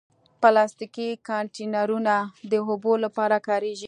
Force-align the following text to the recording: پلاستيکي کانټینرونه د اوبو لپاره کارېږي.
پلاستيکي 0.41 1.09
کانټینرونه 1.27 2.15
د 2.51 2.53
اوبو 2.71 2.93
لپاره 3.03 3.37
کارېږي. 3.47 3.79